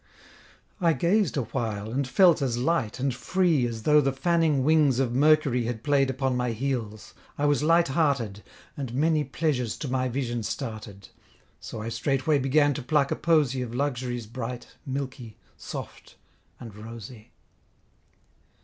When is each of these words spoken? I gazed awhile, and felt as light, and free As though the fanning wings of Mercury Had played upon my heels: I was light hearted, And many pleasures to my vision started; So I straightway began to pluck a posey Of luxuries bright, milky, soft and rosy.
I 0.79 0.93
gazed 0.93 1.37
awhile, 1.37 1.91
and 1.91 2.07
felt 2.07 2.41
as 2.41 2.57
light, 2.57 2.99
and 2.99 3.13
free 3.13 3.67
As 3.67 3.83
though 3.83 4.01
the 4.01 4.11
fanning 4.11 4.63
wings 4.63 4.97
of 4.97 5.13
Mercury 5.13 5.65
Had 5.65 5.83
played 5.83 6.09
upon 6.09 6.35
my 6.35 6.53
heels: 6.53 7.13
I 7.37 7.45
was 7.45 7.61
light 7.61 7.89
hearted, 7.89 8.41
And 8.75 8.95
many 8.95 9.23
pleasures 9.23 9.77
to 9.77 9.87
my 9.87 10.09
vision 10.09 10.41
started; 10.41 11.09
So 11.59 11.83
I 11.83 11.89
straightway 11.89 12.39
began 12.39 12.73
to 12.73 12.81
pluck 12.81 13.11
a 13.11 13.15
posey 13.15 13.61
Of 13.61 13.75
luxuries 13.75 14.25
bright, 14.25 14.65
milky, 14.87 15.37
soft 15.55 16.15
and 16.59 16.75
rosy. 16.75 17.29